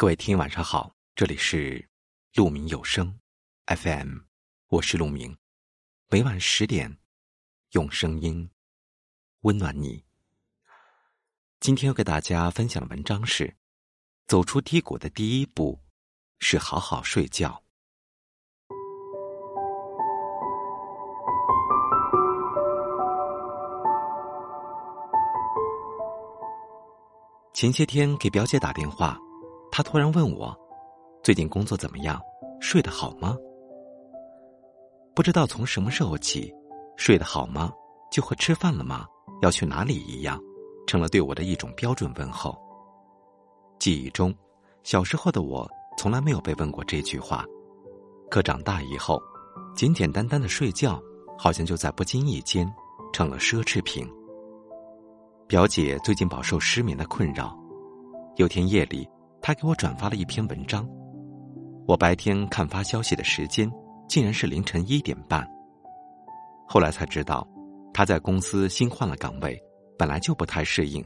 [0.00, 1.88] 各位听晚上好，这里是
[2.32, 3.18] 鹿鸣有声
[3.66, 4.18] FM，
[4.68, 5.36] 我是鹿鸣，
[6.08, 6.98] 每晚十点
[7.72, 8.48] 用声音
[9.40, 10.04] 温暖你。
[11.58, 13.56] 今天要给大家分享的文章是：
[14.28, 15.80] 走出低谷的第一步
[16.38, 17.60] 是好好睡觉。
[27.52, 29.18] 前些天给表姐打电话。
[29.78, 30.52] 他突然问我
[31.22, 32.20] ：“最近工作怎么样？
[32.58, 33.36] 睡得好吗？”
[35.14, 36.52] 不知道从什么时候起
[36.98, 37.72] ，“睡得好吗？”
[38.10, 39.06] 就和“吃饭了吗？
[39.40, 40.36] 要去哪里？”一样，
[40.88, 42.58] 成了对我的一种标准问候。
[43.78, 44.34] 记忆中，
[44.82, 45.64] 小时候的我
[45.96, 47.44] 从来没有被问过这句话，
[48.28, 49.22] 可长大以后，
[49.76, 51.00] 简简单单的睡觉，
[51.38, 52.68] 好像就在不经意间
[53.12, 54.12] 成了奢侈品。
[55.46, 57.56] 表姐最近饱受失眠的困扰，
[58.38, 59.08] 有天夜里。
[59.40, 60.88] 他给我转发了一篇文章，
[61.86, 63.70] 我白天看发消息的时间
[64.08, 65.46] 竟然是凌晨一点半。
[66.66, 67.48] 后来才知道，
[67.94, 69.58] 他在公司新换了岗位，
[69.98, 71.02] 本来就不太适应，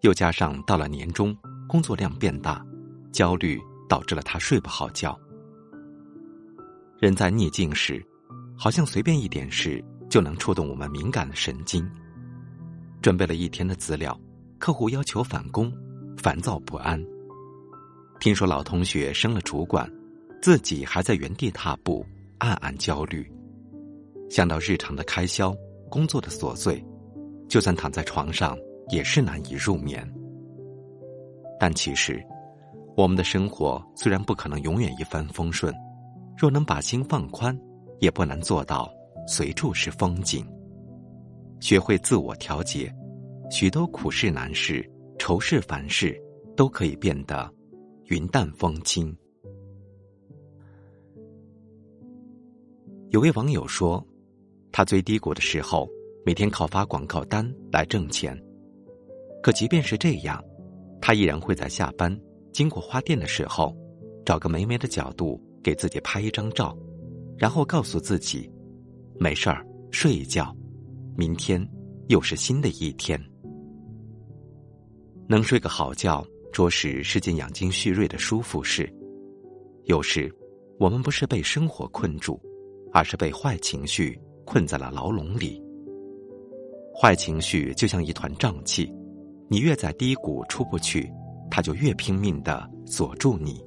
[0.00, 1.36] 又加上到了年终，
[1.68, 2.64] 工作量变大，
[3.12, 5.18] 焦虑导致了他睡不好觉。
[6.98, 8.02] 人在逆境时，
[8.56, 11.86] 好像随便一点事就能触动我们敏感的神经。
[13.02, 14.18] 准备了一天的资料，
[14.58, 15.70] 客户要求返工，
[16.16, 16.98] 烦躁不安。
[18.18, 19.88] 听说老同学升了主管，
[20.42, 22.04] 自己还在原地踏步，
[22.38, 23.30] 暗暗焦虑。
[24.28, 25.54] 想到日常的开销、
[25.88, 26.84] 工作的琐碎，
[27.48, 30.04] 就算躺在床上也是难以入眠。
[31.60, 32.24] 但其实，
[32.96, 35.72] 我们的生活虽然不可能永远一帆风顺，
[36.36, 37.56] 若能把心放宽，
[38.00, 38.90] 也不难做到
[39.28, 40.44] 随处是风景。
[41.60, 42.92] 学会自我调节，
[43.50, 44.84] 许多苦事难事、
[45.18, 46.20] 愁事烦事，
[46.56, 47.50] 都可以变得。
[48.08, 49.12] 云淡风轻。
[53.10, 54.04] 有位网友说，
[54.70, 55.88] 他最低谷的时候，
[56.24, 58.40] 每天靠发广告单来挣钱。
[59.42, 60.40] 可即便是这样，
[61.00, 62.16] 他依然会在下班
[62.52, 63.76] 经过花店的时候，
[64.24, 66.78] 找个美美的角度给自己拍一张照，
[67.36, 68.48] 然后告诉自己
[69.18, 70.56] ：“没事儿，睡一觉，
[71.16, 71.60] 明天
[72.06, 73.20] 又是新的一天。”
[75.28, 76.24] 能睡个好觉。
[76.56, 78.90] 着实是件养精蓄锐的舒服事。
[79.84, 80.34] 有时，
[80.78, 82.40] 我们不是被生活困住，
[82.94, 85.62] 而是被坏情绪困在了牢笼里。
[86.98, 88.90] 坏情绪就像一团瘴气，
[89.50, 91.12] 你越在低谷出不去，
[91.50, 93.62] 它就越拼命的锁住你。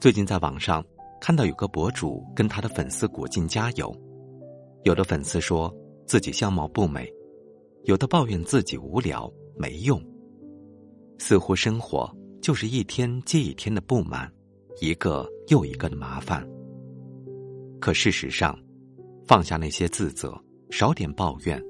[0.00, 0.82] 最近在网上
[1.20, 3.94] 看到有个博主跟他的粉丝鼓劲加油，
[4.84, 5.70] 有的粉丝说
[6.06, 7.06] 自己相貌不美，
[7.84, 10.02] 有的抱怨自己无聊没用。
[11.18, 12.10] 似乎生活
[12.40, 14.30] 就是一天接一天的不满，
[14.80, 16.46] 一个又一个的麻烦。
[17.80, 18.58] 可事实上，
[19.26, 20.38] 放下那些自责，
[20.70, 21.62] 少点抱怨，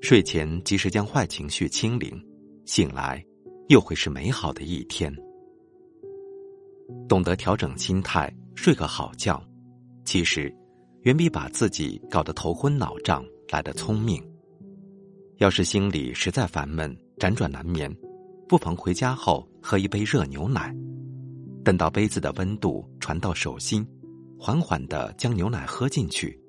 [0.00, 2.20] 睡前及时将坏情绪清零，
[2.64, 3.24] 醒来
[3.68, 5.14] 又会是美好的一天。
[7.08, 9.42] 懂得调整心态，睡个好觉，
[10.04, 10.54] 其实
[11.02, 14.22] 远比把自己搞得头昏脑胀来的聪明。
[15.36, 17.94] 要是心里实在烦闷，辗转难眠。
[18.48, 20.74] 不妨回家后喝一杯热牛奶，
[21.62, 23.86] 等到杯子的温度传到手心，
[24.38, 26.40] 缓缓的将牛奶喝进去，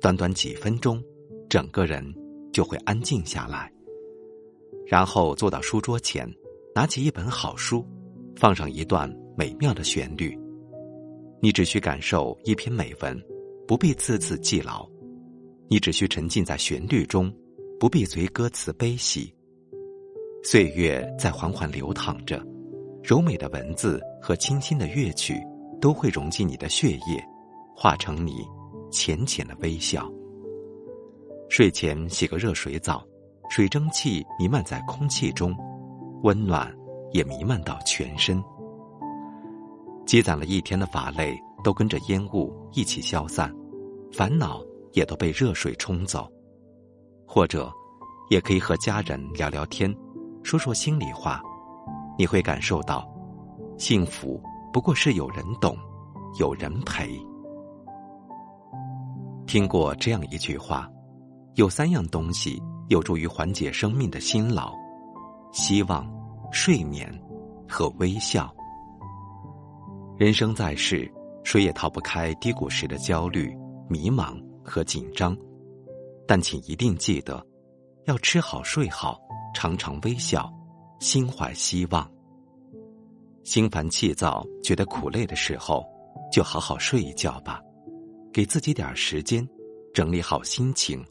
[0.00, 1.00] 短短几分钟，
[1.48, 2.04] 整个人
[2.52, 3.72] 就会安静下来。
[4.88, 6.28] 然后坐到书桌前，
[6.74, 7.86] 拿起一本好书，
[8.34, 10.36] 放上一段美妙的旋律，
[11.40, 13.16] 你只需感受一篇美文，
[13.68, 14.84] 不必字字记牢；
[15.68, 17.32] 你只需沉浸在旋律中，
[17.78, 19.32] 不必随歌词悲喜。
[20.48, 22.40] 岁月在缓缓流淌着，
[23.02, 25.44] 柔美的文字和清新的乐曲
[25.80, 27.20] 都会融进你的血液，
[27.74, 28.46] 化成你
[28.88, 30.08] 浅浅的微笑。
[31.48, 33.04] 睡前洗个热水澡，
[33.50, 35.52] 水蒸气弥漫在空气中，
[36.22, 36.72] 温暖
[37.10, 38.40] 也弥漫到全身。
[40.06, 43.52] 积攒了一天的乏累都跟着烟雾一起消散，
[44.12, 44.62] 烦恼
[44.92, 46.30] 也都被热水冲走。
[47.26, 47.68] 或者，
[48.30, 49.92] 也可以和家人聊聊天。
[50.46, 51.42] 说说心里话，
[52.16, 53.04] 你会感受到，
[53.78, 54.40] 幸福
[54.72, 55.76] 不过是有人懂，
[56.38, 57.20] 有人陪。
[59.44, 60.88] 听过这样一句话：
[61.56, 64.72] 有三样东西有助于缓解生命的辛劳，
[65.50, 66.08] 希望、
[66.52, 67.12] 睡眠
[67.68, 68.48] 和微笑。
[70.16, 71.12] 人生在世，
[71.42, 73.52] 谁也逃不开低谷时的焦虑、
[73.88, 75.36] 迷茫和紧张，
[76.24, 77.44] 但请一定记得，
[78.04, 79.18] 要吃好睡好。
[79.56, 80.52] 常常微笑，
[81.00, 82.06] 心怀希望。
[83.42, 85.82] 心烦气躁、觉得苦累的时候，
[86.30, 87.62] 就好好睡一觉吧，
[88.30, 89.48] 给自己点时间，
[89.94, 91.02] 整理好心情，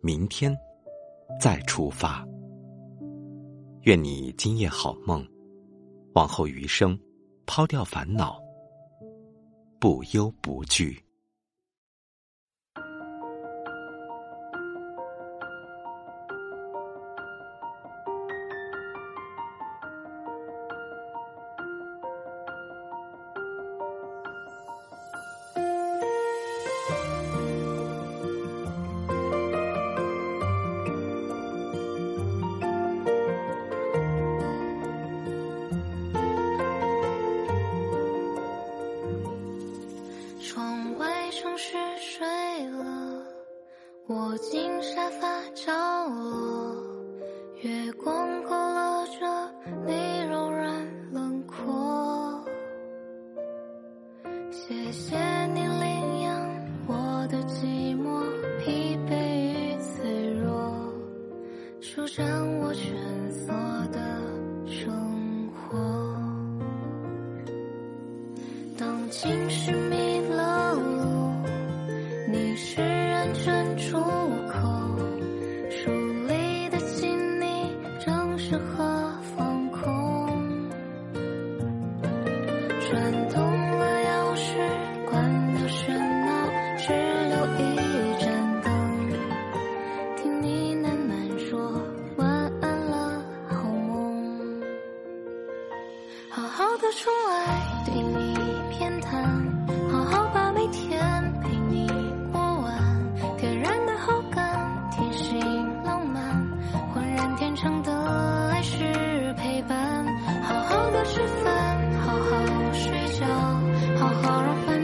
[0.00, 0.56] 明天
[1.38, 2.26] 再出发。
[3.82, 5.22] 愿你今夜好梦，
[6.14, 6.98] 往后余生，
[7.44, 8.40] 抛掉烦恼，
[9.78, 11.03] 不忧不惧。
[44.34, 45.72] 我进沙发角
[46.08, 46.74] 落，
[47.62, 49.54] 月光勾勒着
[49.86, 49.92] 你
[50.28, 52.44] 柔软轮廓。
[54.50, 55.16] 谢谢
[55.54, 56.50] 你领养
[56.88, 58.24] 我的寂寞、
[58.58, 59.14] 疲惫
[59.52, 60.92] 与脆弱，
[61.80, 62.26] 舒展
[62.58, 63.52] 我蜷缩
[63.92, 64.00] 的
[64.66, 65.78] 生活。
[68.76, 71.32] 当情绪迷了路，
[72.32, 72.93] 你是。
[73.34, 74.60] 真出口，
[75.68, 75.90] 书
[76.28, 79.82] 里的信你正适合放空。
[82.80, 83.42] 转动
[83.78, 84.46] 了钥匙，
[85.10, 85.12] 关
[85.54, 86.30] 掉喧闹，
[86.78, 86.92] 只
[87.28, 87.60] 留一
[88.20, 88.24] 盏
[88.62, 88.70] 灯，
[90.16, 91.12] 听你喃喃
[91.50, 91.50] 说
[92.16, 92.24] 晚
[92.60, 94.62] 安了，好梦。
[96.30, 96.86] 好好的
[107.56, 107.92] 长的
[108.50, 108.78] 爱是
[109.34, 110.04] 陪伴，
[110.42, 113.26] 好好的吃饭，好好睡觉，
[113.98, 114.83] 好好让烦。